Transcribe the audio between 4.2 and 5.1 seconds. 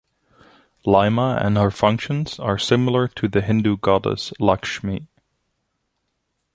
Lakshmi.